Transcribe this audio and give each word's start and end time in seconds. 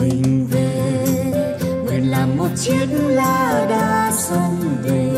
mình 0.00 0.46
về 0.50 1.58
nguyện 1.84 2.10
làm 2.10 2.36
một 2.36 2.48
chiếc 2.56 2.86
lá 2.90 3.66
đa 3.70 4.12
sông 4.18 4.82
về 4.82 5.10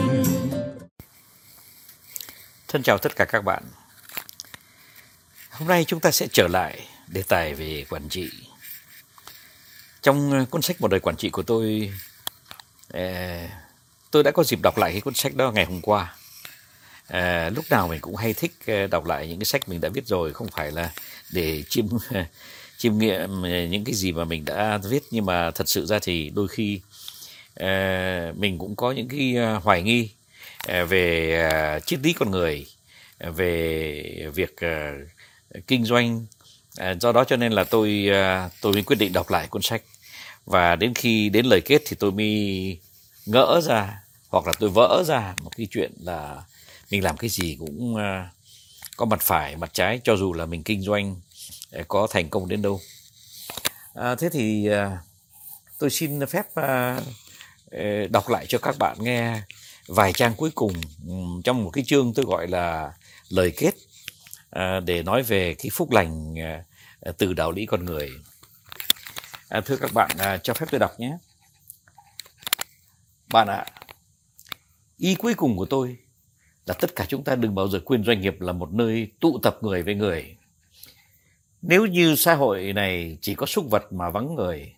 Thân 2.68 2.82
chào 2.82 2.98
tất 2.98 3.16
cả 3.16 3.24
các 3.24 3.44
bạn. 3.44 3.62
Hôm 5.50 5.68
nay 5.68 5.84
chúng 5.84 6.00
ta 6.00 6.10
sẽ 6.10 6.26
trở 6.32 6.48
lại 6.48 6.86
đề 7.06 7.22
tài 7.22 7.54
về 7.54 7.84
quản 7.90 8.08
trị. 8.08 8.30
Trong 10.02 10.46
cuốn 10.46 10.62
sách 10.62 10.80
Một 10.80 10.88
đời 10.88 11.00
quản 11.00 11.16
trị 11.16 11.30
của 11.30 11.42
tôi, 11.42 11.92
ờ, 12.88 13.02
tôi 14.10 14.22
đã 14.22 14.30
có 14.30 14.44
dịp 14.44 14.58
đọc 14.62 14.78
lại 14.78 14.92
cái 14.92 15.00
cuốn 15.00 15.14
sách 15.14 15.34
đó 15.34 15.52
ngày 15.52 15.64
hôm 15.64 15.80
qua. 15.80 16.14
À, 17.06 17.50
lúc 17.54 17.64
nào 17.70 17.88
mình 17.88 18.00
cũng 18.00 18.16
hay 18.16 18.32
thích 18.32 18.52
ờ, 18.66 18.86
đọc 18.86 19.06
lại 19.06 19.28
những 19.28 19.38
cái 19.38 19.44
sách 19.44 19.68
mình 19.68 19.80
đã 19.80 19.88
viết 19.88 20.06
rồi, 20.06 20.32
không 20.32 20.48
phải 20.48 20.72
là 20.72 20.90
để 21.32 21.62
chiêm 21.68 21.86
chiêm 22.78 22.98
nghiệm 22.98 23.42
ờ, 23.42 23.64
những 23.64 23.84
cái 23.84 23.94
gì 23.94 24.12
mà 24.12 24.24
mình 24.24 24.44
đã 24.44 24.78
viết. 24.90 25.02
Nhưng 25.10 25.26
mà 25.26 25.50
thật 25.50 25.68
sự 25.68 25.86
ra 25.86 25.98
thì 26.02 26.30
đôi 26.30 26.48
khi 26.48 26.80
ờ, 27.54 27.68
mình 28.36 28.58
cũng 28.58 28.76
có 28.76 28.92
những 28.92 29.08
cái 29.08 29.36
ờ, 29.36 29.58
hoài 29.58 29.82
nghi 29.82 30.10
về 30.88 31.80
triết 31.86 32.00
lý 32.02 32.12
con 32.12 32.30
người 32.30 32.66
về 33.20 34.30
việc 34.34 34.56
kinh 35.66 35.84
doanh. 35.84 36.26
Do 37.00 37.12
đó 37.12 37.24
cho 37.24 37.36
nên 37.36 37.52
là 37.52 37.64
tôi 37.64 38.10
tôi 38.60 38.72
mới 38.72 38.82
quyết 38.82 38.96
định 38.96 39.12
đọc 39.12 39.30
lại 39.30 39.46
cuốn 39.46 39.62
sách. 39.62 39.82
Và 40.46 40.76
đến 40.76 40.94
khi 40.94 41.28
đến 41.28 41.46
lời 41.46 41.60
kết 41.60 41.82
thì 41.86 41.96
tôi 41.98 42.12
mới 42.12 42.78
ngỡ 43.26 43.60
ra, 43.64 44.02
hoặc 44.28 44.46
là 44.46 44.52
tôi 44.58 44.70
vỡ 44.70 45.04
ra 45.06 45.34
một 45.42 45.50
cái 45.56 45.66
chuyện 45.70 45.92
là 46.00 46.42
mình 46.90 47.04
làm 47.04 47.16
cái 47.16 47.30
gì 47.30 47.56
cũng 47.58 47.96
có 48.96 49.04
mặt 49.04 49.20
phải, 49.22 49.56
mặt 49.56 49.70
trái. 49.72 50.00
Cho 50.04 50.16
dù 50.16 50.32
là 50.32 50.46
mình 50.46 50.62
kinh 50.62 50.82
doanh 50.82 51.16
có 51.88 52.06
thành 52.10 52.28
công 52.28 52.48
đến 52.48 52.62
đâu 52.62 52.80
à, 53.94 54.14
thế 54.14 54.28
thì 54.28 54.66
à, 54.66 54.98
tôi 55.78 55.90
xin 55.90 56.26
phép 56.26 56.54
à, 56.54 57.00
ờ, 57.70 58.06
đọc 58.10 58.28
lại 58.28 58.46
cho 58.48 58.58
các 58.58 58.78
bạn 58.78 58.96
nghe 59.00 59.42
vài 59.86 60.12
trang 60.12 60.34
cuối 60.36 60.50
cùng 60.54 60.72
trong 61.44 61.64
một 61.64 61.70
cái 61.70 61.84
chương 61.86 62.14
tôi 62.14 62.24
gọi 62.24 62.48
là 62.48 62.92
lời 63.28 63.52
kết 63.56 63.74
à, 64.50 64.80
để 64.80 65.02
nói 65.02 65.22
về 65.22 65.54
cái 65.54 65.70
phúc 65.72 65.90
lành 65.90 66.38
à, 66.38 66.64
à, 67.00 67.12
từ 67.18 67.32
đạo 67.32 67.52
lý 67.52 67.66
con 67.66 67.84
người. 67.84 68.10
À, 69.48 69.60
thưa 69.60 69.76
các 69.76 69.92
bạn, 69.94 70.10
à, 70.18 70.38
cho 70.38 70.54
phép 70.54 70.66
tôi 70.70 70.78
đọc 70.80 71.00
nhé. 71.00 71.18
Bạn 73.32 73.48
ạ, 73.48 73.66
ý 74.96 75.14
cuối 75.14 75.34
cùng 75.34 75.56
của 75.56 75.66
tôi 75.66 75.96
là 76.66 76.74
tất 76.74 76.96
cả 76.96 77.06
chúng 77.08 77.24
ta 77.24 77.34
đừng 77.34 77.54
bao 77.54 77.68
giờ 77.68 77.80
quên 77.84 78.04
doanh 78.04 78.20
nghiệp 78.20 78.40
là 78.40 78.52
một 78.52 78.72
nơi 78.72 79.12
tụ 79.20 79.38
tập 79.42 79.58
người 79.60 79.82
với 79.82 79.94
người. 79.94 80.36
Nếu 81.62 81.86
như 81.86 82.14
xã 82.14 82.34
hội 82.34 82.72
này 82.72 83.18
chỉ 83.20 83.34
có 83.34 83.46
súc 83.46 83.70
vật 83.70 83.92
mà 83.92 84.10
vắng 84.10 84.34
người, 84.34 84.74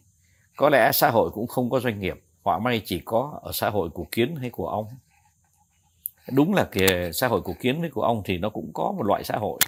có 0.56 0.68
lẽ 0.68 0.90
xã 0.92 1.10
hội 1.10 1.30
cũng 1.30 1.46
không 1.46 1.70
có 1.70 1.80
doanh 1.80 2.00
nghiệp. 2.00 2.20
Họa 2.42 2.58
may 2.58 2.82
chỉ 2.84 3.00
có 3.04 3.40
ở 3.42 3.52
xã 3.52 3.70
hội 3.70 3.90
của 3.90 4.06
kiến 4.12 4.36
hay 4.36 4.50
của 4.50 4.68
ong. 4.68 4.86
Đúng 6.32 6.54
là 6.54 6.64
kìa, 6.72 7.10
xã 7.12 7.28
hội 7.28 7.40
của 7.40 7.54
kiến 7.60 7.80
với 7.80 7.90
của 7.90 8.02
ong 8.02 8.22
thì 8.24 8.38
nó 8.38 8.50
cũng 8.50 8.70
có 8.74 8.92
một 8.96 9.06
loại 9.06 9.24
xã 9.24 9.36
hội. 9.36 9.58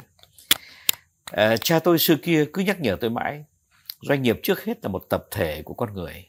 À, 1.25 1.57
cha 1.57 1.79
tôi 1.79 1.99
xưa 1.99 2.17
kia 2.23 2.45
cứ 2.53 2.63
nhắc 2.63 2.81
nhở 2.81 2.97
tôi 3.01 3.11
mãi, 3.11 3.45
doanh 4.03 4.23
nghiệp 4.23 4.41
trước 4.43 4.65
hết 4.65 4.79
là 4.83 4.89
một 4.89 5.05
tập 5.09 5.25
thể 5.31 5.63
của 5.63 5.75
con 5.75 5.95
người. 5.95 6.27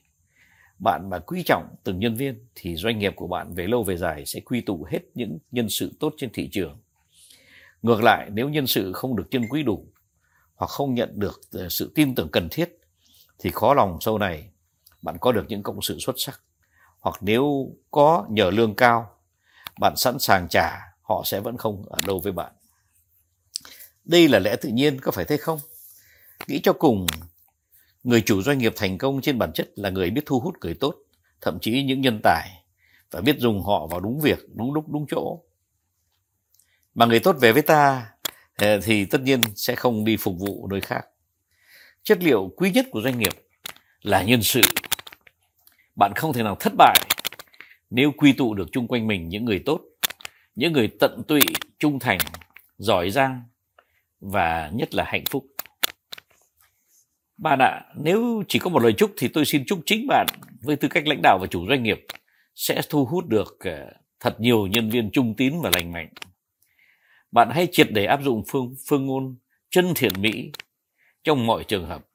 Bạn 0.79 1.09
mà 1.09 1.19
quý 1.19 1.43
trọng 1.43 1.75
từng 1.83 1.99
nhân 1.99 2.15
viên 2.15 2.47
thì 2.55 2.75
doanh 2.75 2.99
nghiệp 2.99 3.13
của 3.15 3.27
bạn 3.27 3.53
về 3.53 3.67
lâu 3.67 3.83
về 3.83 3.97
dài 3.97 4.25
sẽ 4.25 4.39
quy 4.39 4.61
tụ 4.61 4.87
hết 4.89 4.99
những 5.15 5.37
nhân 5.51 5.69
sự 5.69 5.91
tốt 5.99 6.13
trên 6.17 6.29
thị 6.33 6.49
trường. 6.51 6.77
Ngược 7.81 8.03
lại, 8.03 8.29
nếu 8.31 8.49
nhân 8.49 8.67
sự 8.67 8.93
không 8.93 9.15
được 9.15 9.31
chân 9.31 9.47
quý 9.49 9.63
đủ 9.63 9.85
hoặc 10.55 10.67
không 10.67 10.93
nhận 10.93 11.19
được 11.19 11.41
ờ, 11.51 11.69
sự 11.69 11.91
tin 11.95 12.15
tưởng 12.15 12.29
cần 12.31 12.47
thiết 12.51 12.79
thì 13.39 13.51
khó 13.53 13.73
lòng 13.73 13.97
sau 14.01 14.17
này 14.17 14.49
bạn 15.01 15.17
có 15.21 15.31
được 15.31 15.45
những 15.47 15.63
cộng 15.63 15.81
sự 15.81 15.99
xuất 15.99 16.15
sắc. 16.17 16.41
Hoặc 16.99 17.15
nếu 17.21 17.71
có 17.91 18.25
nhờ 18.29 18.49
lương 18.49 18.75
cao, 18.75 19.15
bạn 19.79 19.95
sẵn 19.95 20.19
sàng 20.19 20.47
trả, 20.49 20.79
họ 21.01 21.21
sẽ 21.25 21.39
vẫn 21.39 21.57
không 21.57 21.85
ở 21.89 21.97
đâu 22.07 22.19
với 22.19 22.31
bạn. 22.31 22.53
Đây 24.05 24.27
là 24.27 24.39
lẽ 24.39 24.55
tự 24.55 24.69
nhiên, 24.69 25.01
có 25.01 25.11
phải 25.11 25.25
thế 25.25 25.37
không? 25.37 25.59
Nghĩ 26.47 26.59
cho 26.63 26.73
cùng, 26.73 27.05
người 28.03 28.21
chủ 28.21 28.41
doanh 28.41 28.57
nghiệp 28.57 28.73
thành 28.75 28.97
công 28.97 29.21
trên 29.21 29.39
bản 29.39 29.53
chất 29.53 29.69
là 29.75 29.89
người 29.89 30.09
biết 30.09 30.23
thu 30.25 30.39
hút 30.39 30.55
người 30.61 30.73
tốt, 30.73 30.95
thậm 31.41 31.59
chí 31.61 31.83
những 31.83 32.01
nhân 32.01 32.19
tài, 32.23 32.63
và 33.11 33.21
biết 33.21 33.39
dùng 33.39 33.63
họ 33.63 33.87
vào 33.87 33.99
đúng 33.99 34.19
việc, 34.19 34.39
đúng 34.53 34.73
lúc, 34.73 34.89
đúng 34.89 35.05
chỗ. 35.09 35.39
Mà 36.95 37.05
người 37.05 37.19
tốt 37.19 37.35
về 37.39 37.51
với 37.51 37.61
ta 37.61 38.12
Ờ, 38.57 38.79
thì 38.83 39.05
tất 39.05 39.21
nhiên 39.21 39.41
sẽ 39.55 39.75
không 39.75 40.05
đi 40.05 40.17
phục 40.17 40.35
vụ 40.39 40.67
nơi 40.67 40.81
khác. 40.81 41.05
Chất 42.03 42.17
liệu 42.23 42.51
quý 42.55 42.71
nhất 42.71 42.85
của 42.91 43.01
doanh 43.01 43.19
nghiệp 43.19 43.33
là 44.01 44.23
nhân 44.23 44.43
sự. 44.43 44.61
Bạn 45.95 46.11
không 46.15 46.33
thể 46.33 46.43
nào 46.43 46.55
thất 46.59 46.73
bại 46.77 46.99
nếu 47.89 48.11
quy 48.11 48.33
tụ 48.33 48.53
được 48.53 48.67
chung 48.71 48.87
quanh 48.87 49.07
mình 49.07 49.29
những 49.29 49.45
người 49.45 49.63
tốt, 49.65 49.81
những 50.55 50.73
người 50.73 50.89
tận 50.99 51.23
tụy, 51.27 51.41
trung 51.79 51.99
thành, 51.99 52.17
giỏi 52.77 53.09
giang 53.09 53.41
và 54.19 54.71
nhất 54.73 54.95
là 54.95 55.03
hạnh 55.07 55.23
phúc. 55.29 55.45
Bạn 57.37 57.59
ạ, 57.59 57.81
nếu 57.95 58.43
chỉ 58.47 58.59
có 58.59 58.69
một 58.69 58.83
lời 58.83 58.93
chúc 58.97 59.13
thì 59.17 59.27
tôi 59.27 59.45
xin 59.45 59.63
chúc 59.67 59.79
chính 59.85 60.07
bạn 60.07 60.27
với 60.61 60.75
tư 60.75 60.87
cách 60.87 61.07
lãnh 61.07 61.21
đạo 61.23 61.37
và 61.41 61.47
chủ 61.47 61.67
doanh 61.69 61.83
nghiệp 61.83 62.05
sẽ 62.55 62.81
thu 62.89 63.05
hút 63.05 63.25
được 63.27 63.57
ờ, 63.59 63.93
thật 64.19 64.39
nhiều 64.39 64.67
nhân 64.67 64.89
viên 64.89 65.11
trung 65.11 65.33
tín 65.37 65.53
và 65.61 65.69
lành 65.73 65.91
mạnh. 65.91 66.09
Bạn 67.33 67.49
hãy 67.49 67.67
triệt 67.71 67.87
để 67.91 68.05
áp 68.05 68.19
dụng 68.23 68.43
phương 68.47 68.75
phương 68.87 69.05
ngôn 69.05 69.35
chân 69.69 69.93
thiện 69.95 70.11
mỹ 70.19 70.51
trong 71.23 71.47
mọi 71.47 71.63
trường 71.63 71.87
hợp. 71.87 72.05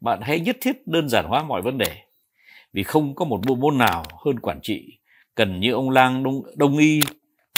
Bạn 0.00 0.20
hãy 0.22 0.40
nhất 0.40 0.56
thiết 0.60 0.86
đơn 0.86 1.08
giản 1.08 1.24
hóa 1.28 1.42
mọi 1.42 1.62
vấn 1.62 1.78
đề 1.78 2.02
vì 2.72 2.82
không 2.82 3.14
có 3.14 3.24
một 3.24 3.40
bộ 3.46 3.54
môn 3.54 3.78
nào 3.78 4.04
hơn 4.24 4.40
quản 4.40 4.60
trị 4.62 4.98
cần 5.34 5.60
như 5.60 5.72
ông 5.72 5.90
lang 5.90 6.22
đông, 6.22 6.42
đông 6.56 6.78
y 6.78 7.00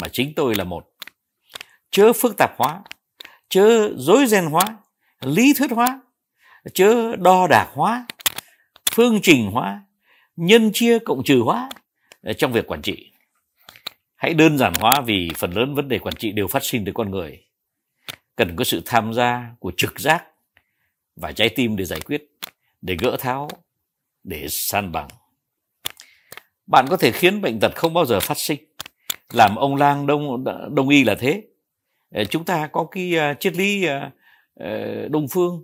mà 0.02 0.08
chính 0.08 0.34
tôi 0.36 0.54
là 0.54 0.64
một 0.64 0.88
chớ 1.90 2.12
phức 2.12 2.36
tạp 2.38 2.50
hóa 2.58 2.82
chớ 3.48 3.90
dối 3.96 4.26
ren 4.26 4.44
hóa 4.44 4.62
lý 5.20 5.52
thuyết 5.58 5.70
hóa 5.70 6.00
chớ 6.74 7.16
đo 7.16 7.46
đạc 7.50 7.70
hóa 7.74 8.06
phương 8.92 9.20
trình 9.22 9.50
hóa 9.50 9.82
nhân 10.36 10.70
chia 10.74 10.98
cộng 10.98 11.24
trừ 11.24 11.40
hóa 11.44 11.70
ờ, 12.22 12.32
trong 12.32 12.52
việc 12.52 12.66
quản 12.66 12.82
trị 12.82 13.11
hãy 14.22 14.34
đơn 14.34 14.58
giản 14.58 14.72
hóa 14.80 15.00
vì 15.06 15.30
phần 15.36 15.52
lớn 15.52 15.74
vấn 15.74 15.88
đề 15.88 15.98
quản 15.98 16.14
trị 16.14 16.32
đều 16.32 16.48
phát 16.48 16.64
sinh 16.64 16.84
từ 16.84 16.92
con 16.94 17.10
người. 17.10 17.44
Cần 18.36 18.56
có 18.56 18.64
sự 18.64 18.82
tham 18.86 19.14
gia 19.14 19.50
của 19.58 19.72
trực 19.76 20.00
giác 20.00 20.24
và 21.16 21.32
trái 21.32 21.48
tim 21.48 21.76
để 21.76 21.84
giải 21.84 22.00
quyết, 22.00 22.30
để 22.82 22.96
gỡ 23.00 23.16
tháo, 23.20 23.48
để 24.24 24.46
san 24.48 24.92
bằng. 24.92 25.08
Bạn 26.66 26.86
có 26.90 26.96
thể 26.96 27.12
khiến 27.12 27.40
bệnh 27.40 27.60
tật 27.60 27.72
không 27.74 27.94
bao 27.94 28.04
giờ 28.04 28.20
phát 28.20 28.38
sinh. 28.38 28.58
Làm 29.32 29.56
ông 29.56 29.76
lang 29.76 30.06
đông 30.06 30.44
đông 30.74 30.88
y 30.88 31.04
là 31.04 31.14
thế. 31.14 31.42
Ờ, 32.10 32.24
chúng 32.24 32.44
ta 32.44 32.66
có 32.66 32.86
cái 32.90 33.14
ờ, 33.14 33.34
triết 33.40 33.56
lý 33.56 33.86
ờ, 34.54 35.08
đông 35.08 35.26
phương 35.30 35.62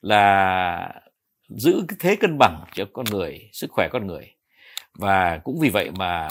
là 0.00 1.00
giữ 1.48 1.84
cái 1.88 1.96
thế 2.00 2.16
cân 2.16 2.38
bằng 2.38 2.64
cho 2.74 2.84
con 2.92 3.06
người, 3.10 3.48
sức 3.52 3.70
khỏe 3.70 3.88
con 3.92 4.06
người. 4.06 4.34
Và 4.94 5.38
cũng 5.44 5.60
vì 5.60 5.68
vậy 5.68 5.90
mà 5.90 6.28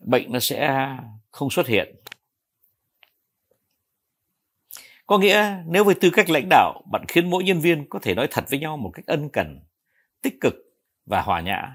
bệnh 0.00 0.32
nó 0.32 0.40
sẽ 0.40 0.88
không 1.30 1.50
xuất 1.50 1.66
hiện. 1.66 1.96
Có 5.06 5.18
nghĩa 5.18 5.56
nếu 5.66 5.84
với 5.84 5.94
tư 5.94 6.10
cách 6.10 6.30
lãnh 6.30 6.48
đạo, 6.50 6.82
bạn 6.92 7.04
khiến 7.08 7.30
mỗi 7.30 7.44
nhân 7.44 7.60
viên 7.60 7.88
có 7.88 7.98
thể 8.02 8.14
nói 8.14 8.28
thật 8.30 8.44
với 8.50 8.58
nhau 8.58 8.76
một 8.76 8.90
cách 8.94 9.06
ân 9.06 9.28
cần, 9.32 9.60
tích 10.22 10.34
cực 10.40 10.54
và 11.06 11.22
hòa 11.22 11.40
nhã, 11.40 11.74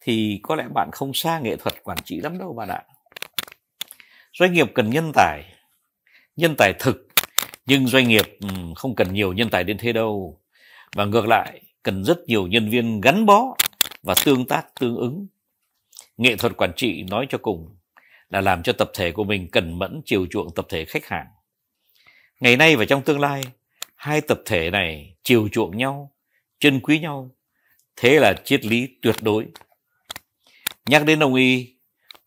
thì 0.00 0.40
có 0.42 0.54
lẽ 0.54 0.64
bạn 0.74 0.88
không 0.92 1.14
xa 1.14 1.38
nghệ 1.38 1.56
thuật 1.56 1.82
quản 1.82 1.98
trị 2.04 2.20
lắm 2.20 2.38
đâu 2.38 2.52
bạn 2.52 2.68
ạ. 2.68 2.82
Doanh 4.32 4.52
nghiệp 4.52 4.66
cần 4.74 4.90
nhân 4.90 5.12
tài 5.14 5.44
nhân 6.36 6.54
tài 6.58 6.72
thực, 6.78 7.06
nhưng 7.66 7.86
doanh 7.86 8.08
nghiệp 8.08 8.38
không 8.76 8.94
cần 8.94 9.12
nhiều 9.12 9.32
nhân 9.32 9.50
tài 9.50 9.64
đến 9.64 9.78
thế 9.78 9.92
đâu. 9.92 10.40
Và 10.96 11.04
ngược 11.04 11.26
lại, 11.26 11.62
cần 11.82 12.04
rất 12.04 12.18
nhiều 12.26 12.46
nhân 12.46 12.70
viên 12.70 13.00
gắn 13.00 13.26
bó 13.26 13.56
và 14.02 14.14
tương 14.24 14.46
tác, 14.46 14.74
tương 14.80 14.96
ứng 14.96 15.26
nghệ 16.20 16.36
thuật 16.36 16.56
quản 16.56 16.72
trị 16.76 17.02
nói 17.10 17.26
cho 17.30 17.38
cùng 17.38 17.76
là 18.28 18.40
làm 18.40 18.62
cho 18.62 18.72
tập 18.72 18.90
thể 18.94 19.12
của 19.12 19.24
mình 19.24 19.48
cần 19.52 19.78
mẫn 19.78 20.00
chiều 20.04 20.26
chuộng 20.30 20.54
tập 20.54 20.66
thể 20.68 20.84
khách 20.84 21.06
hàng. 21.06 21.26
Ngày 22.40 22.56
nay 22.56 22.76
và 22.76 22.84
trong 22.84 23.02
tương 23.02 23.20
lai, 23.20 23.42
hai 23.94 24.20
tập 24.20 24.38
thể 24.46 24.70
này 24.70 25.16
chiều 25.24 25.48
chuộng 25.52 25.76
nhau 25.76 26.12
chân 26.58 26.80
quý 26.80 26.98
nhau. 26.98 27.30
Thế 27.96 28.18
là 28.18 28.34
triết 28.44 28.64
lý 28.64 28.88
tuyệt 29.02 29.16
đối. 29.22 29.46
Nhắc 30.86 31.04
đến 31.04 31.22
ông 31.22 31.34
y, 31.34 31.74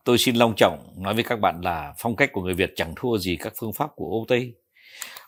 tôi 0.03 0.17
xin 0.17 0.35
long 0.35 0.53
trọng 0.57 0.93
nói 0.97 1.13
với 1.13 1.23
các 1.23 1.39
bạn 1.39 1.61
là 1.61 1.93
phong 1.97 2.15
cách 2.15 2.29
của 2.33 2.41
người 2.41 2.53
việt 2.53 2.73
chẳng 2.75 2.93
thua 2.95 3.17
gì 3.17 3.37
các 3.39 3.53
phương 3.57 3.73
pháp 3.73 3.89
của 3.95 4.09
âu 4.11 4.25
tây. 4.27 4.53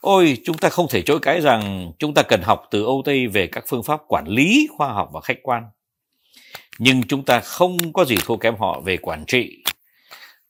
Ôi, 0.01 0.37
chúng 0.45 0.57
ta 0.57 0.69
không 0.69 0.87
thể 0.89 1.01
chối 1.01 1.19
cãi 1.21 1.41
rằng 1.41 1.91
chúng 1.99 2.13
ta 2.13 2.23
cần 2.23 2.41
học 2.41 2.63
từ 2.71 2.83
âu 2.83 3.01
tây 3.05 3.27
về 3.27 3.47
các 3.47 3.63
phương 3.67 3.83
pháp 3.83 4.01
quản 4.07 4.27
lý 4.27 4.67
khoa 4.77 4.93
học 4.93 5.09
và 5.13 5.21
khách 5.21 5.37
quan 5.43 5.63
nhưng 6.79 7.03
chúng 7.03 7.25
ta 7.25 7.39
không 7.39 7.93
có 7.93 8.05
gì 8.05 8.15
thua 8.25 8.37
kém 8.37 8.55
họ 8.59 8.79
về 8.79 8.97
quản 8.97 9.25
trị. 9.25 9.63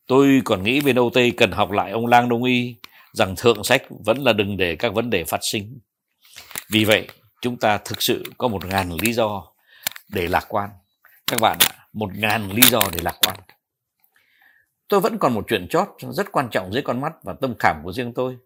Tôi 0.08 0.42
còn 0.46 0.64
nghĩ 0.64 0.82
bên 0.82 0.96
âu 0.96 1.10
tây 1.14 1.34
cần 1.38 1.52
học 1.52 1.72
lại 1.72 1.92
ông 1.92 2.06
lang 2.06 2.30
đông 2.30 2.44
y, 2.44 2.76
rằng 3.14 3.36
thượng 3.36 3.64
sách 3.64 3.84
vẫn 4.06 4.24
là 4.24 4.34
đừng 4.34 4.58
để 4.58 4.76
các 4.76 4.94
vấn 4.94 5.10
đề 5.10 5.24
phát 5.24 5.40
sinh. 5.42 5.80
Vì 6.70 6.86
vậy, 6.86 7.08
chúng 7.42 7.58
ta 7.58 7.78
thực 7.78 8.02
sự 8.02 8.24
có 8.38 8.48
một 8.48 8.66
ngàn 8.66 8.92
lý 9.02 9.14
do 9.14 9.48
để 10.10 10.28
lạc 10.28 10.46
quan. 10.50 10.70
Các 11.28 11.40
bạn 11.40 11.58
ạ, 11.60 11.88
một 11.94 12.10
ngàn 12.16 12.52
lý 12.52 12.62
do 12.62 12.82
để 12.94 13.00
lạc 13.04 13.16
quan. 13.26 13.38
Tôi 14.88 15.00
vẫn 15.00 15.18
còn 15.18 15.34
một 15.34 15.46
chuyện 15.48 15.68
chót 15.70 15.88
rất 16.12 16.32
quan 16.32 16.50
trọng 16.52 16.74
dưới 16.74 16.82
con 16.82 17.02
mắt 17.02 17.14
và 17.24 17.34
tâm 17.42 17.54
khảm 17.60 17.82
của 17.84 17.94
riêng 17.94 18.14
tôi. 18.14 18.38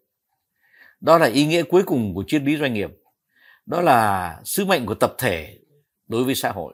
Đó 1.01 1.17
là 1.17 1.27
ý 1.27 1.45
nghĩa 1.45 1.63
cuối 1.63 1.83
cùng 1.83 2.13
của 2.15 2.23
triết 2.27 2.41
lý 2.41 2.57
doanh 2.57 2.73
nghiệp. 2.73 2.89
Đó 3.65 3.81
là 3.81 4.35
sứ 4.45 4.65
mệnh 4.65 4.85
của 4.85 4.95
tập 4.95 5.15
thể 5.17 5.57
đối 6.07 6.23
với 6.23 6.35
xã 6.35 6.51
hội 6.51 6.73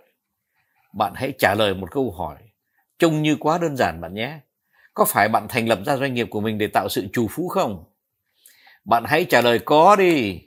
bạn 0.95 1.13
hãy 1.15 1.33
trả 1.37 1.55
lời 1.55 1.73
một 1.73 1.91
câu 1.91 2.11
hỏi 2.11 2.37
trông 2.99 3.21
như 3.21 3.37
quá 3.39 3.57
đơn 3.57 3.77
giản 3.77 4.01
bạn 4.01 4.13
nhé. 4.13 4.39
Có 4.93 5.05
phải 5.05 5.29
bạn 5.29 5.47
thành 5.49 5.67
lập 5.67 5.79
ra 5.85 5.97
doanh 5.97 6.13
nghiệp 6.13 6.27
của 6.29 6.41
mình 6.41 6.57
để 6.57 6.67
tạo 6.67 6.89
sự 6.89 7.07
trù 7.13 7.27
phú 7.31 7.47
không? 7.47 7.83
Bạn 8.85 9.03
hãy 9.07 9.25
trả 9.29 9.41
lời 9.41 9.59
có 9.65 9.95
đi, 9.95 10.41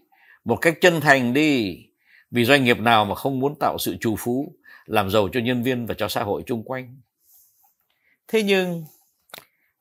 một 0.45 0.57
cách 0.57 0.75
chân 0.81 1.01
thành 1.01 1.33
đi. 1.33 1.85
Vì 2.31 2.45
doanh 2.45 2.65
nghiệp 2.65 2.79
nào 2.79 3.05
mà 3.05 3.15
không 3.15 3.39
muốn 3.39 3.59
tạo 3.59 3.79
sự 3.79 3.97
trù 4.01 4.17
phú, 4.19 4.55
làm 4.87 5.11
giàu 5.11 5.29
cho 5.33 5.41
nhân 5.41 5.63
viên 5.63 5.87
và 5.87 5.95
cho 5.99 6.09
xã 6.09 6.23
hội 6.23 6.43
chung 6.47 6.63
quanh? 6.65 7.01
Thế 8.29 8.43
nhưng, 8.43 8.85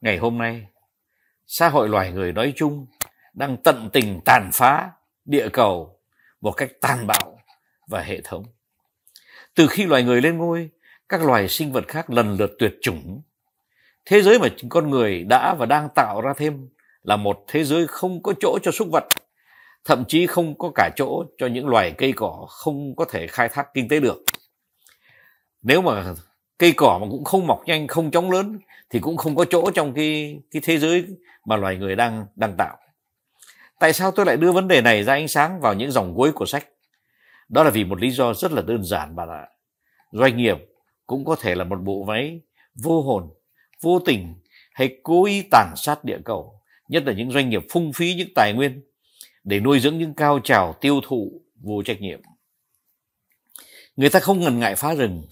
ngày 0.01 0.17
hôm 0.17 0.37
nay, 0.37 0.67
xã 1.47 1.69
hội 1.69 1.89
loài 1.89 2.11
người 2.11 2.33
nói 2.33 2.53
chung 2.55 2.87
đang 3.33 3.57
tận 3.63 3.89
tình 3.93 4.19
tàn 4.25 4.49
phá 4.53 4.91
địa 5.25 5.49
cầu 5.53 5.99
một 6.41 6.51
cách 6.51 6.71
tàn 6.81 7.07
bạo 7.07 7.39
và 7.87 8.01
hệ 8.01 8.21
thống 8.21 8.45
từ 9.57 9.67
khi 9.67 9.85
loài 9.85 10.03
người 10.03 10.21
lên 10.21 10.37
ngôi, 10.37 10.69
các 11.09 11.23
loài 11.23 11.47
sinh 11.47 11.71
vật 11.71 11.87
khác 11.87 12.09
lần 12.09 12.37
lượt 12.37 12.51
tuyệt 12.59 12.73
chủng. 12.81 13.21
Thế 14.05 14.21
giới 14.21 14.39
mà 14.39 14.47
con 14.69 14.89
người 14.89 15.23
đã 15.23 15.53
và 15.53 15.65
đang 15.65 15.89
tạo 15.95 16.21
ra 16.21 16.33
thêm 16.37 16.69
là 17.03 17.15
một 17.15 17.43
thế 17.47 17.63
giới 17.63 17.87
không 17.87 18.23
có 18.23 18.33
chỗ 18.39 18.57
cho 18.63 18.71
súc 18.71 18.87
vật, 18.91 19.03
thậm 19.85 20.03
chí 20.07 20.27
không 20.27 20.57
có 20.57 20.71
cả 20.75 20.89
chỗ 20.95 21.23
cho 21.37 21.47
những 21.47 21.67
loài 21.67 21.93
cây 21.97 22.13
cỏ 22.15 22.45
không 22.49 22.95
có 22.95 23.05
thể 23.05 23.27
khai 23.27 23.49
thác 23.49 23.67
kinh 23.73 23.87
tế 23.87 23.99
được. 23.99 24.23
Nếu 25.61 25.81
mà 25.81 26.15
cây 26.57 26.71
cỏ 26.71 26.97
mà 27.01 27.07
cũng 27.09 27.23
không 27.23 27.47
mọc 27.47 27.63
nhanh, 27.65 27.87
không 27.87 28.11
chóng 28.11 28.31
lớn 28.31 28.59
thì 28.89 28.99
cũng 28.99 29.17
không 29.17 29.35
có 29.35 29.45
chỗ 29.45 29.71
trong 29.71 29.93
cái 29.93 30.39
cái 30.51 30.61
thế 30.65 30.77
giới 30.77 31.05
mà 31.45 31.55
loài 31.55 31.77
người 31.77 31.95
đang 31.95 32.25
đang 32.35 32.57
tạo. 32.57 32.77
Tại 33.79 33.93
sao 33.93 34.11
tôi 34.11 34.25
lại 34.25 34.37
đưa 34.37 34.51
vấn 34.51 34.67
đề 34.67 34.81
này 34.81 35.03
ra 35.03 35.13
ánh 35.13 35.27
sáng 35.27 35.59
vào 35.59 35.73
những 35.73 35.91
dòng 35.91 36.15
cuối 36.15 36.31
của 36.31 36.45
sách? 36.45 36.67
Đó 37.49 37.63
là 37.63 37.69
vì 37.69 37.83
một 37.83 38.01
lý 38.01 38.11
do 38.11 38.33
rất 38.33 38.51
là 38.51 38.61
đơn 38.61 38.83
giản, 38.83 39.15
bạn 39.15 39.29
ạ. 39.29 39.47
Doanh 40.11 40.37
nghiệp 40.37 40.57
cũng 41.07 41.25
có 41.25 41.35
thể 41.35 41.55
là 41.55 41.63
một 41.63 41.81
bộ 41.83 42.03
máy 42.07 42.41
vô 42.75 43.01
hồn, 43.01 43.29
vô 43.81 43.99
tình 43.99 44.35
hay 44.73 44.97
cố 45.03 45.25
ý 45.25 45.43
tàn 45.51 45.73
sát 45.75 46.03
địa 46.03 46.17
cầu, 46.25 46.61
nhất 46.87 47.03
là 47.05 47.13
những 47.13 47.31
doanh 47.31 47.49
nghiệp 47.49 47.65
phung 47.69 47.93
phí 47.93 48.13
những 48.13 48.29
tài 48.35 48.53
nguyên 48.53 48.81
để 49.43 49.59
nuôi 49.59 49.79
dưỡng 49.79 49.97
những 49.97 50.13
cao 50.13 50.39
trào 50.43 50.73
tiêu 50.81 51.01
thụ 51.07 51.41
vô 51.55 51.83
trách 51.83 52.01
nhiệm. 52.01 52.21
Người 53.95 54.09
ta 54.09 54.19
không 54.19 54.39
ngần 54.39 54.59
ngại 54.59 54.75
phá 54.75 54.95
rừng, 54.95 55.23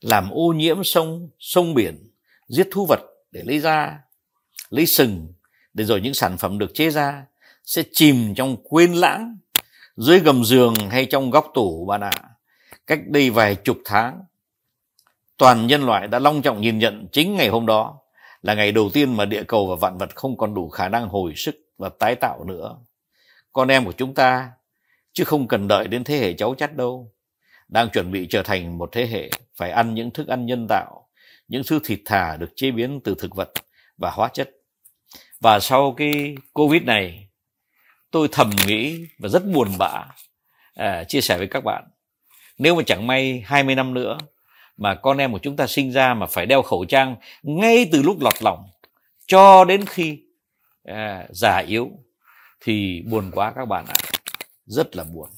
làm 0.00 0.30
ô 0.30 0.52
nhiễm 0.56 0.84
sông 0.84 1.30
sông 1.38 1.74
biển, 1.74 2.10
giết 2.48 2.68
thú 2.72 2.86
vật 2.86 3.00
để 3.30 3.42
lấy 3.44 3.58
da, 3.58 3.98
lấy 4.70 4.86
sừng 4.86 5.32
để 5.74 5.84
rồi 5.84 6.00
những 6.00 6.14
sản 6.14 6.36
phẩm 6.36 6.58
được 6.58 6.74
chế 6.74 6.90
ra 6.90 7.26
sẽ 7.64 7.82
chìm 7.92 8.34
trong 8.34 8.56
quên 8.64 8.92
lãng 8.92 9.36
dưới 9.96 10.18
gầm 10.18 10.44
giường 10.44 10.74
hay 10.90 11.06
trong 11.06 11.30
góc 11.30 11.50
tủ, 11.54 11.86
bạn 11.86 12.00
ạ. 12.00 12.12
Cách 12.86 13.00
đây 13.06 13.30
vài 13.30 13.54
chục 13.54 13.78
tháng, 13.84 14.24
toàn 15.36 15.66
nhân 15.66 15.86
loại 15.86 16.08
đã 16.08 16.18
long 16.18 16.42
trọng 16.42 16.60
nhìn 16.60 16.78
nhận 16.78 17.06
chính 17.12 17.36
ngày 17.36 17.48
hôm 17.48 17.66
đó 17.66 17.98
là 18.42 18.54
ngày 18.54 18.72
đầu 18.72 18.90
tiên 18.92 19.16
mà 19.16 19.24
địa 19.24 19.44
cầu 19.44 19.66
và 19.66 19.76
vạn 19.76 19.98
vật 19.98 20.14
không 20.14 20.36
còn 20.36 20.54
đủ 20.54 20.68
khả 20.68 20.88
năng 20.88 21.08
hồi 21.08 21.32
sức 21.36 21.56
và 21.78 21.88
tái 21.88 22.14
tạo 22.14 22.44
nữa. 22.44 22.76
Con 23.52 23.68
em 23.68 23.84
của 23.84 23.92
chúng 23.92 24.14
ta, 24.14 24.50
chứ 25.12 25.24
không 25.24 25.48
cần 25.48 25.68
đợi 25.68 25.88
đến 25.88 26.04
thế 26.04 26.18
hệ 26.18 26.32
cháu 26.32 26.54
chắt 26.54 26.76
đâu, 26.76 27.12
đang 27.68 27.88
chuẩn 27.88 28.12
bị 28.12 28.26
trở 28.30 28.42
thành 28.42 28.78
một 28.78 28.88
thế 28.92 29.06
hệ 29.06 29.30
phải 29.56 29.70
ăn 29.70 29.94
những 29.94 30.10
thức 30.10 30.28
ăn 30.28 30.46
nhân 30.46 30.66
tạo, 30.68 31.08
những 31.48 31.62
thứ 31.66 31.80
thịt 31.84 32.00
thà 32.04 32.36
được 32.36 32.52
chế 32.56 32.70
biến 32.70 33.00
từ 33.04 33.14
thực 33.18 33.34
vật 33.34 33.50
và 33.96 34.10
hóa 34.10 34.28
chất. 34.28 34.50
Và 35.40 35.60
sau 35.60 35.94
cái 35.96 36.36
covid 36.52 36.82
này 36.82 37.25
tôi 38.10 38.28
thầm 38.32 38.50
nghĩ 38.66 39.06
và 39.18 39.28
rất 39.28 39.46
buồn 39.46 39.68
bã 39.78 40.04
à, 40.74 41.04
chia 41.04 41.20
sẻ 41.20 41.38
với 41.38 41.46
các 41.46 41.64
bạn. 41.64 41.84
Nếu 42.58 42.74
mà 42.74 42.82
chẳng 42.86 43.06
may 43.06 43.42
20 43.46 43.74
năm 43.74 43.94
nữa 43.94 44.18
mà 44.76 44.94
con 44.94 45.18
em 45.18 45.32
của 45.32 45.38
chúng 45.42 45.56
ta 45.56 45.66
sinh 45.66 45.92
ra 45.92 46.14
mà 46.14 46.26
phải 46.26 46.46
đeo 46.46 46.62
khẩu 46.62 46.84
trang 46.84 47.16
ngay 47.42 47.88
từ 47.92 48.02
lúc 48.02 48.16
lọt 48.20 48.42
lòng 48.42 48.68
cho 49.26 49.64
đến 49.64 49.86
khi 49.86 50.22
à, 50.84 51.26
già 51.30 51.58
yếu 51.58 51.90
thì 52.60 53.02
buồn 53.10 53.30
quá 53.34 53.52
các 53.56 53.64
bạn 53.64 53.86
ạ. 53.86 53.96
Rất 54.66 54.96
là 54.96 55.04
buồn. 55.04 55.28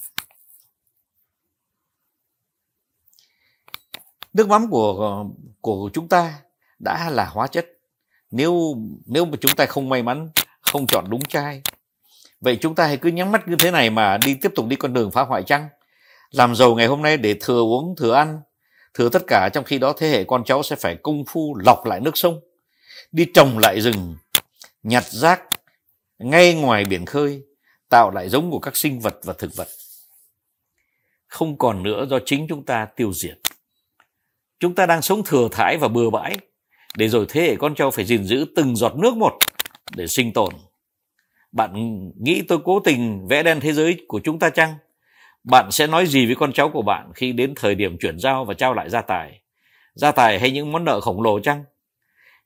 Nước 4.32 4.49
mắm 4.49 4.71
của 4.71 5.26
của 5.61 5.91
chúng 5.93 6.09
ta 6.09 6.43
đã 6.79 7.11
là 7.11 7.26
hóa 7.26 7.47
chất. 7.47 7.67
Nếu 8.31 8.75
nếu 9.06 9.25
mà 9.25 9.37
chúng 9.41 9.53
ta 9.56 9.67
không 9.67 9.88
may 9.88 10.03
mắn 10.03 10.29
không 10.61 10.87
chọn 10.87 11.05
đúng 11.11 11.25
chai 11.25 11.62
vậy 12.40 12.58
chúng 12.61 12.75
ta 12.75 12.87
hãy 12.87 12.96
cứ 12.96 13.08
nhắm 13.08 13.32
mắt 13.32 13.49
như 13.49 13.56
thế 13.58 13.70
này 13.70 13.90
mà 13.90 14.19
đi 14.25 14.35
tiếp 14.35 14.52
tục 14.55 14.67
đi 14.67 14.76
con 14.76 14.93
đường 14.93 15.11
phá 15.11 15.23
hoại 15.23 15.43
chăng? 15.43 15.69
Làm 16.31 16.55
giàu 16.55 16.75
ngày 16.75 16.87
hôm 16.87 17.02
nay 17.02 17.17
để 17.17 17.35
thừa 17.40 17.61
uống, 17.61 17.94
thừa 17.96 18.12
ăn. 18.12 18.40
Thừa 18.94 19.08
tất 19.08 19.23
cả, 19.26 19.49
trong 19.52 19.64
khi 19.64 19.79
đó 19.79 19.93
thế 19.99 20.08
hệ 20.08 20.25
con 20.25 20.44
cháu 20.44 20.62
sẽ 20.62 20.76
phải 20.76 20.96
công 21.02 21.25
phu 21.29 21.56
lọc 21.64 21.87
lại 21.87 22.00
nước 22.00 22.17
sông. 22.19 22.40
Đi 23.12 23.26
trồng 23.35 23.58
lại 23.58 23.81
rừng, 23.81 24.17
nhặt 24.82 25.05
rác, 25.05 25.43
ngay 26.19 26.55
ngoài 26.55 26.85
biển 26.85 27.06
khơi, 27.06 27.43
tạo 27.88 28.11
lại 28.11 28.29
giống 28.29 28.50
của 28.50 28.58
các 28.58 28.76
sinh 28.76 29.00
vật 29.00 29.17
và 29.23 29.32
thực 29.38 29.56
vật. 29.56 29.69
Không 31.26 31.58
còn 31.58 31.82
nữa 31.82 32.06
do 32.11 32.19
chính 32.26 32.46
chúng 32.49 32.64
ta 32.64 32.87
tiêu 32.96 33.12
diệt. 33.12 33.38
Chúng 34.61 34.75
ta 34.75 34.87
đang 34.87 35.02
sống 35.02 35.23
thừa 35.25 35.49
thãi 35.52 35.76
và 35.76 35.88
bừa 35.88 36.11
bãi. 36.11 36.37
Để 36.96 37.08
rồi 37.08 37.26
thế 37.29 37.40
hệ 37.40 37.56
con 37.56 37.75
cháu 37.75 37.90
phải 37.90 38.05
gìn 38.05 38.25
giữ 38.25 38.46
từng 38.56 38.76
giọt 38.76 38.96
nước 38.96 39.17
một 39.17 39.38
để 39.96 40.06
sinh 40.06 40.32
tồn 40.32 40.55
bạn 41.53 41.73
nghĩ 42.21 42.43
tôi 42.49 42.59
cố 42.65 42.81
tình 42.81 43.27
vẽ 43.29 43.43
đen 43.43 43.61
thế 43.61 43.73
giới 43.73 44.05
của 44.09 44.21
chúng 44.25 44.39
ta 44.39 44.50
chăng? 44.50 44.75
Bạn 45.45 45.71
sẽ 45.71 45.87
nói 45.87 46.06
gì 46.06 46.27
với 46.27 46.35
con 46.35 46.53
cháu 46.53 46.69
của 46.69 46.83
bạn 46.83 47.12
khi 47.15 47.33
đến 47.33 47.53
thời 47.56 47.75
điểm 47.75 47.99
chuyển 48.00 48.19
giao 48.19 48.45
và 48.45 48.55
trao 48.55 48.75
lại 48.75 48.91
gia 48.91 49.03
tài? 49.03 49.41
Gia 49.95 50.12
tài 50.12 50.39
hay 50.39 50.50
những 50.50 50.73
món 50.73 50.85
nợ 50.85 51.00
khổng 51.00 51.23
lồ 51.23 51.41
chăng? 51.41 51.65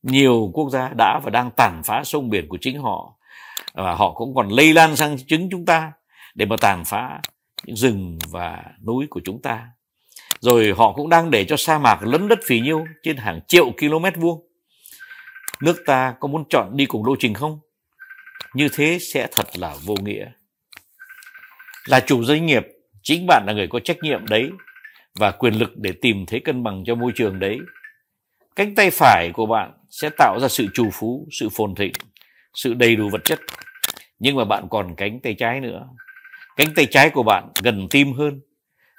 Nhiều 0.02 0.50
quốc 0.54 0.70
gia 0.70 0.88
đã 0.88 1.20
và 1.24 1.30
đang 1.30 1.50
tàn 1.50 1.82
phá 1.84 2.04
sông 2.04 2.30
biển 2.30 2.48
của 2.48 2.58
chính 2.60 2.80
họ, 2.80 3.16
và 3.74 3.94
họ 3.94 4.12
cũng 4.12 4.34
còn 4.34 4.48
lây 4.48 4.72
lan 4.72 4.96
sang 4.96 5.16
chính 5.26 5.48
chúng 5.50 5.66
ta 5.66 5.92
để 6.34 6.46
mà 6.46 6.56
tàn 6.60 6.84
phá 6.84 7.20
những 7.64 7.76
rừng 7.76 8.18
và 8.30 8.64
núi 8.86 9.06
của 9.10 9.20
chúng 9.24 9.42
ta. 9.42 9.68
Rồi 10.40 10.72
họ 10.76 10.92
cũng 10.92 11.08
đang 11.08 11.30
để 11.30 11.44
cho 11.44 11.56
sa 11.56 11.78
mạc 11.78 12.02
lấn 12.02 12.28
đất 12.28 12.38
phì 12.44 12.60
nhiêu 12.60 12.84
trên 13.02 13.16
hàng 13.16 13.40
triệu 13.48 13.70
km 13.70 14.20
vuông. 14.20 14.46
Nước 15.62 15.76
ta 15.86 16.14
có 16.20 16.28
muốn 16.28 16.44
chọn 16.50 16.70
đi 16.76 16.86
cùng 16.86 17.04
lộ 17.04 17.16
trình 17.18 17.34
không? 17.34 17.58
Như 18.54 18.68
thế 18.72 18.98
sẽ 19.00 19.28
thật 19.32 19.46
là 19.58 19.74
vô 19.84 19.94
nghĩa. 20.02 20.26
Là 21.86 22.00
chủ 22.00 22.24
doanh 22.24 22.46
nghiệp, 22.46 22.62
chính 23.02 23.26
bạn 23.26 23.44
là 23.46 23.52
người 23.52 23.66
có 23.66 23.80
trách 23.80 23.96
nhiệm 24.02 24.26
đấy 24.26 24.50
và 25.14 25.30
quyền 25.30 25.54
lực 25.54 25.76
để 25.76 25.92
tìm 26.02 26.26
thấy 26.26 26.40
cân 26.40 26.62
bằng 26.62 26.84
cho 26.86 26.94
môi 26.94 27.12
trường 27.14 27.38
đấy. 27.38 27.58
Cánh 28.56 28.74
tay 28.74 28.90
phải 28.90 29.30
của 29.34 29.46
bạn 29.46 29.72
sẽ 29.90 30.10
tạo 30.18 30.38
ra 30.40 30.48
sự 30.48 30.66
trù 30.74 30.90
phú, 30.92 31.28
sự 31.30 31.48
phồn 31.48 31.74
thịnh, 31.74 31.92
sự 32.54 32.74
đầy 32.74 32.96
đủ 32.96 33.08
vật 33.08 33.20
chất. 33.24 33.40
Nhưng 34.18 34.36
mà 34.36 34.44
bạn 34.44 34.66
còn 34.70 34.94
cánh 34.96 35.20
tay 35.20 35.34
trái 35.34 35.60
nữa. 35.60 35.88
Cánh 36.56 36.74
tay 36.76 36.86
trái 36.90 37.10
của 37.10 37.22
bạn 37.22 37.48
gần 37.62 37.86
tim 37.90 38.12
hơn, 38.12 38.40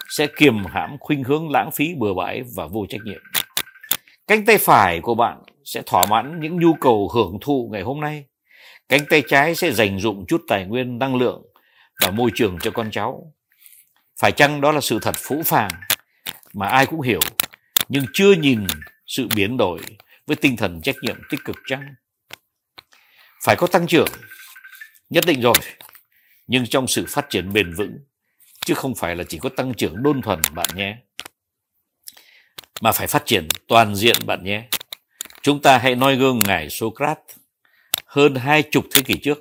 sẽ 0.10 0.28
kiềm 0.38 0.66
hãm 0.66 0.98
khuynh 1.00 1.24
hướng 1.24 1.50
lãng 1.52 1.72
phí, 1.72 1.94
bừa 1.98 2.14
bãi 2.14 2.44
và 2.56 2.68
vô 2.68 2.86
trách 2.90 3.02
nhiệm. 3.04 3.22
Cánh 4.28 4.46
tay 4.46 4.58
phải 4.58 5.00
của 5.00 5.16
bạn 5.16 5.38
sẽ 5.66 5.82
thỏa 5.86 6.06
mãn 6.06 6.40
những 6.40 6.60
nhu 6.60 6.74
cầu 6.74 7.10
hưởng 7.14 7.38
thụ 7.42 7.70
ngày 7.72 7.82
hôm 7.82 8.02
nay 8.02 8.26
cánh 8.90 9.06
tay 9.10 9.24
trái 9.28 9.56
sẽ 9.56 9.72
dành 9.72 10.00
dụng 10.00 10.26
chút 10.28 10.42
tài 10.48 10.66
nguyên 10.66 11.00
năng 11.00 11.16
lượng 11.16 11.44
và 12.02 12.12
môi 12.12 12.32
trường 12.36 12.58
cho 12.62 12.72
con 12.72 12.92
cháu. 12.92 13.34
Phải 14.20 14.32
chăng 14.32 14.62
đó 14.62 14.72
là 14.72 14.82
sự 14.82 15.00
thật 15.02 15.16
phũ 15.18 15.44
phàng 15.44 15.72
mà 16.54 16.68
ai 16.68 16.86
cũng 16.86 17.02
hiểu, 17.02 17.22
nhưng 17.90 18.06
chưa 18.14 18.34
nhìn 18.34 18.68
sự 19.08 19.28
biến 19.36 19.58
đổi 19.58 19.80
với 20.28 20.36
tinh 20.36 20.58
thần 20.58 20.82
trách 20.82 20.96
nhiệm 21.02 21.18
tích 21.30 21.40
cực 21.46 21.56
chăng? 21.68 21.96
Phải 23.46 23.56
có 23.56 23.68
tăng 23.68 23.88
trưởng, 23.88 24.10
nhất 25.10 25.24
định 25.28 25.42
rồi, 25.42 25.56
nhưng 26.48 26.66
trong 26.66 26.88
sự 26.88 27.06
phát 27.10 27.30
triển 27.30 27.54
bền 27.54 27.74
vững, 27.74 27.98
chứ 28.66 28.74
không 28.74 28.96
phải 28.96 29.16
là 29.16 29.24
chỉ 29.24 29.38
có 29.38 29.50
tăng 29.50 29.74
trưởng 29.74 30.04
đơn 30.04 30.22
thuần 30.22 30.42
bạn 30.54 30.68
nhé, 30.76 30.98
mà 32.82 32.92
phải 32.92 33.08
phát 33.08 33.26
triển 33.26 33.48
toàn 33.68 33.96
diện 33.96 34.16
bạn 34.26 34.44
nhé. 34.44 34.68
Chúng 35.42 35.62
ta 35.62 35.78
hãy 35.78 35.96
noi 35.96 36.16
gương 36.16 36.40
ngài 36.40 36.70
Socrates 36.70 37.38
hơn 38.14 38.36
hai 38.36 38.64
chục 38.72 38.86
thế 38.92 39.02
kỷ 39.06 39.18
trước 39.24 39.40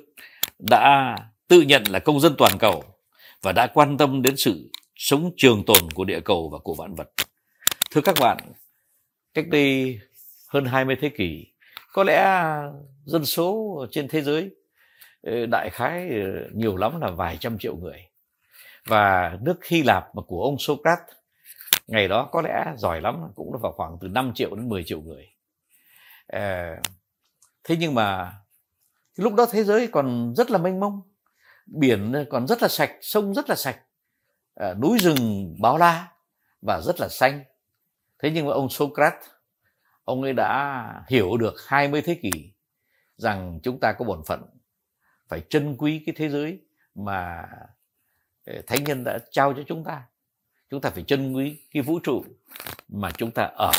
đã 0.59 1.15
tự 1.47 1.61
nhận 1.61 1.83
là 1.89 1.99
công 1.99 2.19
dân 2.19 2.35
toàn 2.37 2.57
cầu 2.59 2.83
và 3.41 3.51
đã 3.51 3.67
quan 3.67 3.97
tâm 3.97 4.21
đến 4.21 4.37
sự 4.37 4.71
sống 4.95 5.31
trường 5.37 5.63
tồn 5.65 5.91
của 5.93 6.03
địa 6.03 6.19
cầu 6.19 6.49
và 6.49 6.59
của 6.59 6.73
vạn 6.73 6.95
vật. 6.95 7.09
Thưa 7.91 8.01
các 8.01 8.15
bạn, 8.19 8.37
cách 9.33 9.47
đây 9.47 9.99
hơn 10.47 10.65
20 10.65 10.95
thế 11.01 11.09
kỷ, 11.09 11.47
có 11.91 12.03
lẽ 12.03 12.45
dân 13.05 13.25
số 13.25 13.77
trên 13.91 14.07
thế 14.07 14.21
giới 14.21 14.49
ờ, 15.21 15.45
đại 15.45 15.69
khái 15.69 16.09
nhiều 16.53 16.77
lắm 16.77 17.01
là 17.01 17.11
vài 17.11 17.37
trăm 17.39 17.57
triệu 17.57 17.75
người. 17.75 18.07
Và 18.85 19.37
nước 19.41 19.65
Hy 19.65 19.83
Lạp 19.83 20.15
mà 20.15 20.21
của 20.27 20.43
ông 20.43 20.55
Socrates 20.59 21.15
ngày 21.87 22.07
đó 22.07 22.29
có 22.31 22.41
lẽ 22.41 22.65
giỏi 22.77 23.01
lắm 23.01 23.15
cũng 23.35 23.51
vào 23.61 23.71
khoảng 23.71 23.97
từ 24.01 24.07
5 24.07 24.31
triệu 24.35 24.55
đến 24.55 24.69
10 24.69 24.83
triệu 24.83 25.01
người 25.01 25.29
à, 26.27 26.77
thế 27.63 27.75
nhưng 27.79 27.95
mà 27.95 28.33
lúc 29.15 29.33
đó 29.33 29.45
thế 29.51 29.63
giới 29.63 29.87
còn 29.87 30.33
rất 30.35 30.51
là 30.51 30.57
mênh 30.57 30.79
mông 30.79 31.01
biển 31.65 32.25
còn 32.29 32.47
rất 32.47 32.61
là 32.61 32.67
sạch 32.67 32.91
sông 33.01 33.33
rất 33.33 33.49
là 33.49 33.55
sạch 33.55 33.79
à, 34.55 34.73
núi 34.73 34.97
rừng 34.99 35.55
bao 35.61 35.77
la 35.77 36.11
và 36.61 36.81
rất 36.81 36.99
là 36.99 37.09
xanh. 37.09 37.43
Thế 38.19 38.31
nhưng 38.31 38.45
mà 38.45 38.53
ông 38.53 38.69
Socrates 38.69 39.27
ông 40.03 40.21
ấy 40.21 40.33
đã 40.33 41.03
hiểu 41.07 41.37
được 41.37 41.53
20 41.67 42.01
thế 42.01 42.19
kỷ 42.21 42.31
rằng 43.17 43.59
chúng 43.63 43.79
ta 43.79 43.93
có 43.99 44.05
bổn 44.05 44.21
phận 44.25 44.43
phải 45.29 45.41
trân 45.49 45.75
quý 45.77 46.03
cái 46.05 46.15
thế 46.17 46.29
giới 46.29 46.59
mà 46.95 47.45
ờ, 48.45 48.53
thánh 48.67 48.83
nhân 48.83 49.03
đã 49.03 49.19
trao 49.31 49.53
cho 49.53 49.63
chúng 49.67 49.83
ta. 49.83 50.03
Chúng 50.69 50.81
ta 50.81 50.89
phải 50.89 51.03
trân 51.03 51.33
quý 51.33 51.59
cái 51.71 51.83
vũ 51.83 51.99
trụ 51.99 52.25
mà 52.87 53.11
chúng 53.11 53.31
ta 53.31 53.43
ở. 53.43 53.71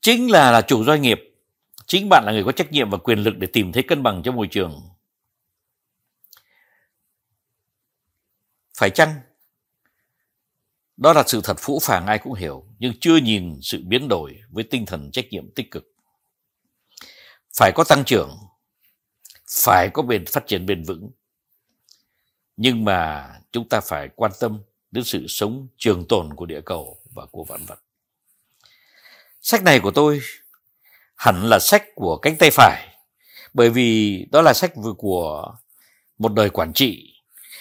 Chính 0.00 0.30
là 0.30 0.50
là 0.50 0.62
chủ 0.62 0.84
doanh 0.84 1.02
nghiệp. 1.02 1.20
Chính 1.86 2.08
bạn 2.08 2.24
là 2.26 2.32
người 2.32 2.44
có 2.44 2.52
trách 2.52 2.72
nhiệm 2.72 2.90
và 2.90 2.98
quyền 2.98 3.18
lực 3.18 3.36
để 3.38 3.46
tìm 3.52 3.72
thấy 3.72 3.82
cân 3.82 4.02
bằng 4.02 4.22
cho 4.24 4.32
môi 4.32 4.46
trường. 4.50 4.82
Phải 8.78 8.90
chăng? 8.90 9.14
Đó 10.96 11.12
là 11.12 11.24
sự 11.26 11.40
thật 11.44 11.56
phũ 11.58 11.78
phàng, 11.82 12.06
ai 12.06 12.18
cũng 12.18 12.34
hiểu, 12.34 12.64
nhưng 12.78 12.92
chưa 13.00 13.16
nhìn 13.16 13.58
sự 13.62 13.82
biến 13.86 14.08
đổi 14.08 14.40
với 14.50 14.64
tinh 14.64 14.86
thần 14.86 15.10
trách 15.10 15.26
nhiệm 15.30 15.50
tích 15.54 15.70
cực. 15.70 15.94
Phải 17.58 17.72
có 17.74 17.84
tăng 17.88 18.04
trưởng, 18.04 18.38
phải 19.64 19.90
có 19.94 20.02
bền, 20.02 20.26
phát 20.26 20.46
triển 20.46 20.66
bền 20.66 20.82
vững. 20.82 21.10
Nhưng 22.56 22.84
mà 22.84 23.28
chúng 23.52 23.68
ta 23.68 23.80
phải 23.80 24.08
quan 24.16 24.32
tâm 24.40 24.62
đến 24.90 25.04
sự 25.04 25.26
sống 25.28 25.68
trường 25.76 26.08
tồn 26.08 26.34
của 26.34 26.46
địa 26.46 26.60
cầu 26.60 26.98
và 27.14 27.26
của 27.26 27.44
vạn 27.44 27.64
vật 27.66 27.80
sách 29.40 29.62
này 29.62 29.80
của 29.80 29.90
tôi 29.90 30.20
hẳn 31.16 31.44
là 31.44 31.58
sách 31.58 31.84
của 31.94 32.16
cánh 32.16 32.36
tay 32.36 32.50
phải, 32.50 32.96
bởi 33.54 33.70
vì 33.70 34.18
đó 34.30 34.42
là 34.42 34.54
sách 34.54 34.72
của 34.98 35.54
một 36.18 36.32
đời 36.32 36.50
quản 36.50 36.72
trị. 36.72 37.14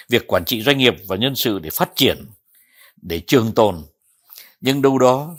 Việc 0.09 0.27
quản 0.27 0.45
trị 0.45 0.61
doanh 0.61 0.77
nghiệp 0.77 0.95
và 1.07 1.15
nhân 1.15 1.35
sự 1.35 1.59
để 1.59 1.69
phát 1.69 1.95
triển, 1.95 2.25
để 3.01 3.19
trường 3.27 3.51
tồn. 3.53 3.83
Nhưng 4.61 4.81
đâu 4.81 4.99
đó, 4.99 5.35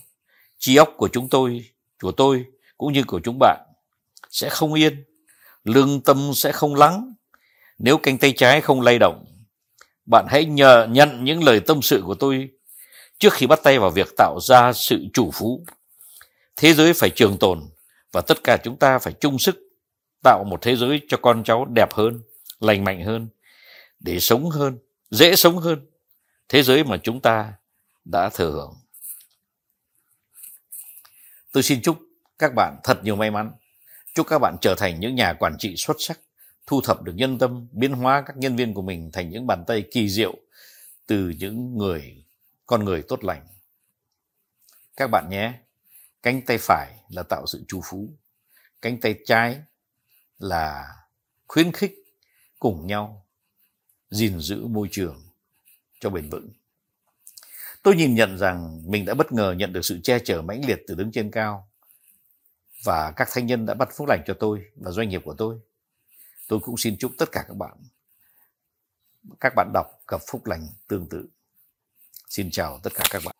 trí 0.59 0.77
óc 0.77 0.95
của 0.97 1.09
chúng 1.09 1.29
tôi, 1.29 1.65
của 2.03 2.13
tôi 2.13 2.45
cũng 2.79 2.93
như 2.93 3.05
của 3.05 3.21
chúng 3.25 3.39
bạn 3.41 3.61
sẽ 4.31 4.49
không 4.49 4.75
yên, 4.75 5.05
lương 5.65 6.01
tâm 6.01 6.31
sẽ 6.35 6.53
không 6.53 6.75
lắng. 6.75 7.15
Nếu 7.79 7.99
cánh 7.99 8.19
tay 8.19 8.33
trái 8.37 8.61
không 8.61 8.81
lay 8.81 8.99
động, 8.99 9.25
bạn 10.07 10.27
hãy 10.29 10.45
nhờ, 10.45 10.87
nhận 10.91 11.25
những 11.25 11.45
lời 11.45 11.61
tâm 11.61 11.83
sự 11.83 12.03
của 12.07 12.15
tôi 12.15 12.49
trước 13.19 13.33
khi 13.33 13.47
bắt 13.47 13.61
tay 13.63 13.79
vào 13.79 13.91
việc 13.91 14.17
tạo 14.17 14.39
ra 14.41 14.73
sự 14.73 15.07
chủ 15.13 15.31
phú 15.35 15.65
thế 16.57 16.75
giới 16.75 16.93
phải 16.95 17.11
trường 17.11 17.39
tồn 17.39 17.61
và 18.13 18.21
tất 18.21 18.45
cả 18.45 18.57
chúng 18.65 18.77
ta 18.77 18.99
phải 18.99 19.13
chung 19.21 19.39
sức 19.39 19.57
tạo 20.23 20.45
một 20.45 20.63
thế 20.63 20.77
giới 20.77 21.01
cho 21.09 21.17
con 21.23 21.45
cháu 21.45 21.65
đẹp 21.65 21.93
hơn, 21.93 22.21
lành 22.61 22.85
mạnh 22.85 23.05
hơn, 23.05 23.29
để 24.01 24.21
sống 24.21 24.51
hơn, 24.51 24.79
dễ 25.11 25.37
sống 25.37 25.59
hơn. 25.59 25.87
Thế 26.49 26.63
giới 26.63 26.85
mà 26.85 26.97
chúng 27.03 27.21
ta 27.21 27.53
đã 28.05 28.29
thừa 28.29 28.51
hưởng. 28.51 28.77
Tôi 31.53 31.63
xin 31.63 31.83
chúc 31.83 31.99
các 32.39 32.55
bạn 32.55 32.81
thật 32.85 33.05
nhiều 33.05 33.17
may 33.17 33.31
mắn. 33.31 33.53
Chúc 34.15 34.27
các 34.27 34.39
bạn 34.39 34.57
trở 34.61 34.75
thành 34.75 35.01
những 35.01 35.15
nhà 35.15 35.33
quản 35.33 35.57
trị 35.59 35.75
xuất 35.77 35.97
sắc, 35.99 36.21
thu 36.67 36.81
thập 36.81 37.03
được 37.03 37.13
nhân 37.17 37.39
tâm, 37.39 37.69
biến 37.73 37.93
hóa 37.93 38.23
các 38.27 38.37
nhân 38.37 38.57
viên 38.57 38.75
của 38.75 38.83
mình 38.83 39.11
thành 39.13 39.31
những 39.31 39.47
bàn 39.47 39.65
tay 39.67 39.85
kỳ 39.91 40.09
diệu 40.09 40.35
từ 41.07 41.33
những 41.39 41.79
người, 41.79 42.25
con 42.67 42.85
người 42.85 43.03
tốt 43.03 43.25
lành. 43.25 43.47
Các 44.97 45.07
bạn 45.07 45.29
nhé 45.31 45.53
cánh 46.23 46.43
tay 46.47 46.59
phải 46.59 46.95
là 47.09 47.23
tạo 47.23 47.47
sự 47.47 47.65
chu 47.69 47.81
phú. 47.85 48.09
Cánh 48.83 49.01
tay 49.01 49.19
trái 49.25 49.63
là 50.39 50.97
khuyến 51.47 51.73
khích 51.73 52.05
cùng 52.59 52.87
nhau 52.87 53.27
gìn 54.11 54.41
giữ 54.41 54.67
môi 54.67 54.89
trường 54.91 55.23
cho 56.01 56.11
bền 56.11 56.31
vững. 56.31 56.49
Tôi 57.83 57.97
nhìn 57.97 58.15
nhận 58.15 58.39
rằng 58.39 58.83
mình 58.87 59.05
đã 59.05 59.15
bất 59.15 59.33
ngờ 59.33 59.55
nhận 59.59 59.73
được 59.73 59.85
sự 59.85 60.01
che 60.03 60.19
chở 60.19 60.43
mãnh 60.43 60.65
liệt 60.65 60.83
từ 60.87 60.95
đứng 60.95 61.13
trên 61.13 61.31
cao 61.31 61.69
và 62.85 63.13
các 63.17 63.29
thanh 63.33 63.47
nhân 63.47 63.67
đã 63.67 63.75
bắt 63.75 63.89
phúc 63.97 64.09
lành 64.09 64.23
cho 64.27 64.35
tôi 64.35 64.65
và 64.77 64.91
doanh 64.91 65.09
nghiệp 65.09 65.23
của 65.25 65.35
tôi. 65.39 65.61
Tôi 66.49 66.61
cũng 66.61 66.77
xin 66.77 66.97
chúc 66.99 67.13
tất 67.19 67.33
cả 67.33 67.45
các 67.49 67.57
bạn 67.57 67.77
các 69.41 69.53
bạn 69.57 69.71
đọc 69.73 69.87
gặp 70.09 70.21
phúc 70.31 70.47
lành 70.47 70.69
tương 70.89 71.09
tự. 71.09 71.29
Xin 72.29 72.51
chào 72.51 72.81
tất 72.83 72.91
cả 72.95 73.05
các 73.11 73.23
bạn 73.25 73.40